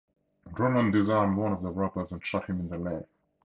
[0.57, 3.05] Roland disarmed one of the robbers and shot him in the leg.